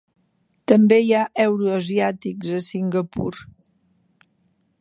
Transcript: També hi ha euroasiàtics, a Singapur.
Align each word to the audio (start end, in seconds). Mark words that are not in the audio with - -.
També 0.71 0.97
hi 1.01 1.11
ha 1.17 1.25
euroasiàtics, 1.43 2.57
a 2.61 2.65
Singapur. 2.71 3.31